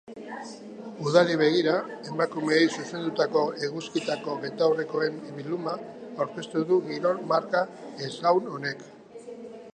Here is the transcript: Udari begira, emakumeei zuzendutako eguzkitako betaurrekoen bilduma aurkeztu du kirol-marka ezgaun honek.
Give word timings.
Udari 1.09 1.35
begira, 1.41 1.75
emakumeei 2.13 2.63
zuzendutako 2.77 3.43
eguzkitako 3.69 4.35
betaurrekoen 4.47 5.21
bilduma 5.37 5.77
aurkeztu 6.11 6.67
du 6.73 6.81
kirol-marka 6.91 7.65
ezgaun 8.11 8.51
honek. 8.59 8.85